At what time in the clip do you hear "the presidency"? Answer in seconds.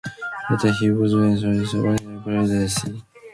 2.31-3.03